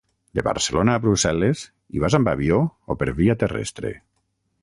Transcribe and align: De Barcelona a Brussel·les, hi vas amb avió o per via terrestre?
De 0.37 0.43
Barcelona 0.45 0.95
a 0.95 1.01
Brussel·les, 1.03 1.61
hi 1.97 2.01
vas 2.05 2.17
amb 2.19 2.33
avió 2.33 2.59
o 2.95 2.99
per 3.03 3.11
via 3.23 3.39
terrestre? 3.45 3.93